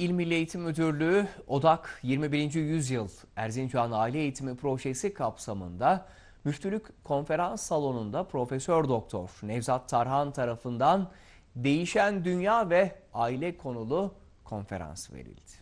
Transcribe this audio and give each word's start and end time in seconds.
İl 0.00 0.10
Milli 0.10 0.34
Eğitim 0.34 0.60
Müdürlüğü 0.60 1.28
Odak 1.46 2.00
21. 2.02 2.54
Yüzyıl 2.54 3.08
Erzincan 3.36 3.92
Aile 3.92 4.18
Eğitimi 4.18 4.56
Projesi 4.56 5.14
kapsamında 5.14 6.06
Müftülük 6.44 7.04
Konferans 7.04 7.62
Salonu'nda 7.62 8.24
Profesör 8.24 8.88
Doktor 8.88 9.30
Nevzat 9.42 9.88
Tarhan 9.88 10.32
tarafından 10.32 11.10
Değişen 11.56 12.24
Dünya 12.24 12.70
ve 12.70 12.94
Aile 13.14 13.56
konulu 13.56 14.14
konferans 14.44 15.12
verildi. 15.12 15.52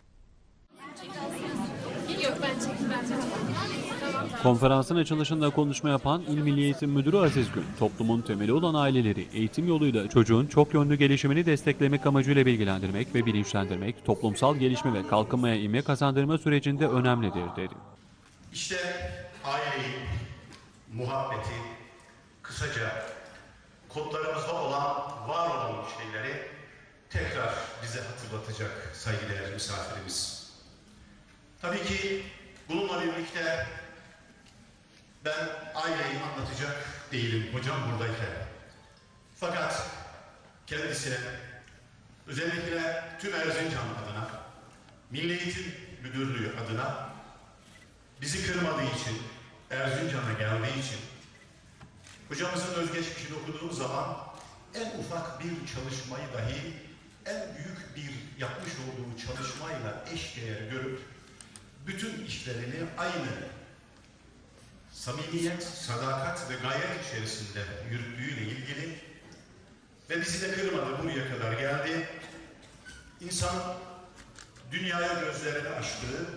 Yok 2.23 2.37
ben 2.41 2.59
çektim 2.59 2.89
ben 2.91 3.01
çektim. 3.01 3.88
Konferansın 4.43 4.95
açılışında 4.95 5.49
konuşma 5.49 5.89
yapan 5.89 6.21
İl 6.21 6.37
Milli 6.37 6.61
Eğitim 6.61 6.91
Müdürü 6.91 7.17
Aziz 7.17 7.51
Gün, 7.51 7.65
toplumun 7.79 8.21
temeli 8.21 8.53
olan 8.53 8.73
aileleri 8.73 9.27
eğitim 9.33 9.67
yoluyla 9.67 10.09
çocuğun 10.09 10.47
çok 10.47 10.73
yönlü 10.73 10.95
gelişimini 10.95 11.45
desteklemek 11.45 12.05
amacıyla 12.05 12.45
bilgilendirmek 12.45 13.15
ve 13.15 13.25
bilinçlendirmek, 13.25 14.05
toplumsal 14.05 14.55
gelişme 14.55 14.93
ve 14.93 15.07
kalkınmaya 15.07 15.55
ivme 15.55 15.81
kazandırma 15.81 16.37
sürecinde 16.37 16.87
önemlidir 16.87 17.55
dedi. 17.55 17.73
İşte 18.53 18.77
aileyi, 19.43 19.95
muhabbeti, 20.93 21.55
kısaca 22.41 22.91
kodlarımızda 23.89 24.53
olan, 24.53 24.95
var 25.27 25.49
olan 25.49 25.85
şeyleri 25.97 26.33
tekrar 27.09 27.53
bize 27.83 27.99
hatırlatacak 28.01 28.91
saygıdeğer 28.93 29.53
misafirimiz. 29.53 30.49
Tabii 31.61 31.83
ki 31.83 32.23
bununla 32.69 33.01
birlikte 33.01 33.67
ben 35.25 35.49
aileyi 35.75 36.19
anlatacak 36.23 36.75
değilim 37.11 37.53
hocam 37.53 37.91
buradayken. 37.91 38.29
Fakat 39.35 39.87
kendisine 40.67 41.17
özellikle 42.27 43.03
tüm 43.21 43.35
Erzincan 43.35 43.87
adına, 44.03 44.29
Milli 45.11 45.31
Eğitim 45.31 45.75
Müdürlüğü 46.03 46.53
adına 46.59 47.09
bizi 48.21 48.47
kırmadığı 48.47 48.83
için, 48.83 49.21
Erzincan'a 49.69 50.33
geldiği 50.33 50.79
için, 50.79 50.99
hocamızın 52.29 52.73
özgeçmişini 52.73 53.37
okuduğum 53.37 53.71
zaman 53.71 54.17
en 54.75 54.99
ufak 54.99 55.39
bir 55.39 55.73
çalışmayı 55.73 56.33
dahi 56.33 56.73
en 57.25 57.55
büyük 57.55 57.95
bir 57.95 58.41
yapmış 58.41 58.71
olduğu 58.73 59.27
çalışmayla 59.27 60.05
eşdeğer 60.13 60.61
görüp 60.71 60.99
bütün 61.87 62.25
işlerini 62.25 62.85
aynı 62.97 63.27
samimiyet, 64.99 65.63
sadakat 65.63 66.49
ve 66.49 66.55
gayret 66.55 67.07
içerisinde 67.07 67.59
yürüttüğüyle 67.91 68.41
ilgili 68.41 68.99
ve 70.09 70.21
bizi 70.21 70.41
de 70.41 70.51
kırmadı 70.51 71.03
buraya 71.03 71.29
kadar 71.29 71.51
geldi. 71.51 72.09
İnsan 73.21 73.55
dünyaya 74.71 75.13
gözlerini 75.13 75.69
açtığı 75.69 76.27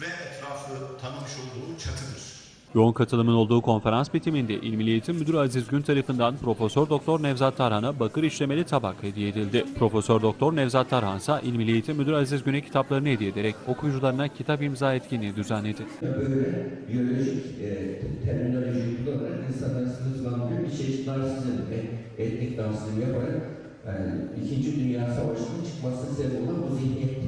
ve 0.00 0.06
etrafı 0.06 0.98
tanımış 1.00 1.32
olduğu 1.32 1.78
çatıdır. 1.78 2.29
Yoğun 2.74 2.92
katılımın 2.92 3.32
olduğu 3.32 3.60
konferans 3.60 4.14
bitiminde 4.14 4.54
İl 4.54 4.74
Milli 4.74 4.90
Eğitim 4.90 5.16
Müdürü 5.16 5.38
Aziz 5.38 5.68
Gün 5.68 5.82
tarafından 5.82 6.36
Profesör 6.36 6.88
Doktor 6.88 7.22
Nevzat 7.22 7.56
Tarhan'a 7.56 8.00
bakır 8.00 8.22
işlemeli 8.22 8.64
tabak 8.64 9.02
hediye 9.02 9.28
edildi. 9.28 9.64
Profesör 9.78 10.22
Doktor 10.22 10.56
Nevzat 10.56 10.90
Tarhan 10.90 11.18
ise 11.18 11.32
İl 11.44 11.56
Milli 11.56 11.72
Eğitim 11.72 11.96
Müdürü 11.96 12.14
Aziz 12.14 12.44
Gün'e 12.44 12.60
kitaplarını 12.60 13.08
hediye 13.08 13.30
ederek 13.30 13.54
okuyucularına 13.68 14.28
kitap 14.28 14.62
imza 14.62 14.94
etkinliği 14.94 15.36
düzenledi. 15.36 15.82
böyle 16.02 16.68
biyolojik 16.88 17.44
e, 17.62 18.00
terminoloji 18.24 19.04
kullanarak 19.04 19.38
insanları 19.48 19.90
sınıflandırıyor. 19.90 20.62
Bir 20.62 20.76
çeşit 20.76 21.06
narsizm 21.06 21.48
ve 21.70 21.80
etnik 22.22 22.58
narsizm 22.58 23.00
yaparak 23.00 23.42
yani 23.86 24.12
İkinci 24.44 24.80
Dünya 24.80 25.06
Savaşı'nın 25.06 25.64
çıkmasına 25.64 26.10
sebep 26.10 26.48
olan 26.48 26.62
bu 26.70 26.74
zihniyet 26.74 27.18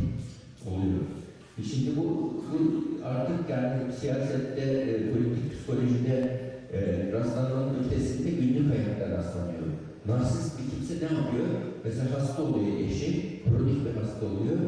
oluyor. 0.66 1.00
E 1.58 1.62
Şimdi 1.62 1.96
bu, 1.96 2.04
bu 2.52 2.81
yani 3.52 3.92
siyasette, 4.00 4.60
e, 4.60 5.10
politik 5.12 5.52
psikolojide 5.52 6.40
e, 6.72 6.78
rastlanmanın 7.12 7.84
ötesinde 7.84 8.30
günlük 8.30 8.70
hayatta 8.70 9.16
rastlanıyor. 9.16 9.66
Narsist 10.06 10.58
bir 10.58 10.70
kimse 10.70 10.94
ne 10.94 11.18
yapıyor? 11.18 11.46
Mesela 11.84 12.06
hasta 12.18 12.42
oluyor 12.42 12.80
eşi, 12.88 13.40
kronik 13.44 13.80
bir 13.84 14.00
hasta 14.00 14.26
oluyor. 14.26 14.58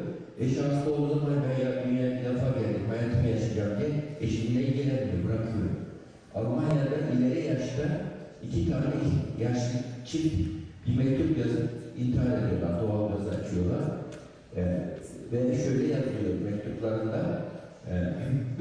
Eşi 0.40 0.60
hasta 0.60 0.90
olduğu 0.90 1.18
zaman 1.20 1.36
ben 1.44 1.64
ya 1.64 1.84
dünyaya 1.84 2.10
bir 2.10 2.24
defa 2.24 2.48
geldim, 2.60 2.86
hayatımı 2.88 3.28
yaşayacağım 3.28 3.72
diye 3.78 3.90
eşiyle 4.20 4.62
ilgilenmiyor, 4.62 5.24
bırakıyor. 5.24 5.70
Almanya'da 6.34 6.96
ileri 7.14 7.46
yaşta 7.46 7.84
iki 8.46 8.70
tane 8.70 8.86
yaşlı 9.40 9.78
çift 10.04 10.34
bir 10.86 10.96
mektup 10.96 11.38
yazıp 11.38 11.70
intihar 11.98 12.38
ediyorlar, 12.38 12.82
doğal 12.82 13.08
gaz 13.08 13.28
açıyorlar. 13.28 13.84
Ee, 14.56 14.62
ve 15.32 15.38
şöyle 15.64 15.82
yazıyor 15.82 16.33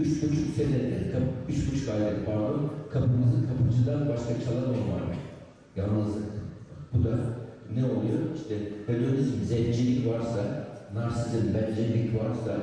üç 0.03 0.23
buçuk 0.23 0.55
senedir, 0.55 1.11
kap, 1.11 1.21
üç 1.49 1.71
buçuk 1.71 1.89
aydır 1.89 2.25
pardon, 2.25 2.71
kapımızı 2.93 3.37
kapıcıdan 3.47 4.09
başka 4.09 4.45
çalan 4.45 4.69
olmamak. 4.69 5.15
Yalnızlık. 5.75 6.31
Bu 6.93 7.03
da 7.03 7.13
ne 7.75 7.85
oluyor? 7.85 8.19
İşte 8.35 8.55
hedonizm, 8.87 9.43
zevcilik 9.43 10.07
varsa, 10.07 10.67
narsizm, 10.93 11.53
bencillik 11.53 12.19
varsa 12.19 12.53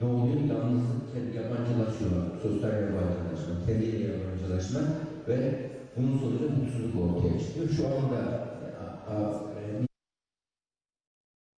ne 0.00 0.08
oluyor? 0.08 0.40
Yalnızlık, 0.52 1.00
kendi 1.12 1.36
yabancılaşıyor, 1.36 2.16
sosyal 2.42 2.72
yabancılaşma, 2.72 3.54
kendiyle 3.66 3.98
yabancılaşma 4.12 4.80
ve 5.28 5.38
bunun 5.96 6.18
sonucu 6.18 6.44
mutsuzluk 6.50 6.94
ortaya 7.02 7.38
çıkıyor. 7.40 7.68
Şu 7.68 7.86
anda 7.86 8.48